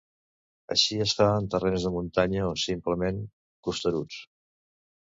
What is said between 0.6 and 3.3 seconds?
Això es fa en terrenys de muntanya o simplement